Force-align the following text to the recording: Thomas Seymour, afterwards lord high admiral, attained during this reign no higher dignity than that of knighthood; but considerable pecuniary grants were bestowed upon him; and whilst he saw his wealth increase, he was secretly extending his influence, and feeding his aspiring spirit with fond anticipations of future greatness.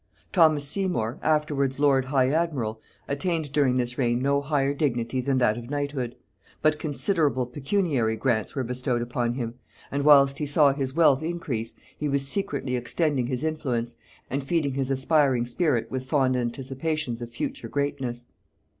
Thomas 0.33 0.67
Seymour, 0.67 1.19
afterwards 1.21 1.77
lord 1.77 2.05
high 2.05 2.31
admiral, 2.31 2.81
attained 3.07 3.51
during 3.51 3.77
this 3.77 3.99
reign 3.99 4.19
no 4.19 4.41
higher 4.41 4.73
dignity 4.73 5.21
than 5.21 5.37
that 5.37 5.59
of 5.59 5.69
knighthood; 5.69 6.15
but 6.63 6.79
considerable 6.79 7.45
pecuniary 7.45 8.15
grants 8.15 8.55
were 8.55 8.63
bestowed 8.63 9.03
upon 9.03 9.33
him; 9.35 9.59
and 9.91 10.01
whilst 10.03 10.39
he 10.39 10.47
saw 10.47 10.73
his 10.73 10.95
wealth 10.95 11.21
increase, 11.21 11.75
he 11.99 12.09
was 12.09 12.27
secretly 12.27 12.75
extending 12.75 13.27
his 13.27 13.43
influence, 13.43 13.95
and 14.27 14.43
feeding 14.43 14.73
his 14.73 14.89
aspiring 14.89 15.45
spirit 15.45 15.91
with 15.91 16.03
fond 16.07 16.35
anticipations 16.35 17.21
of 17.21 17.29
future 17.29 17.67
greatness. 17.69 18.25